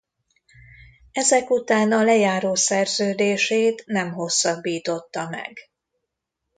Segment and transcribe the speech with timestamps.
[1.11, 5.57] Ezek után a lejáró szerződését nem hosszabbította meg.